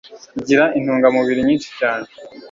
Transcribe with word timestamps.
Igira 0.39 0.65
intungamubiri 0.77 1.41
nyinshi 1.47 1.69
cyane 1.79 2.07